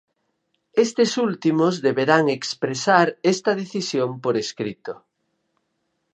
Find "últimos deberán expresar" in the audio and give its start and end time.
1.27-3.07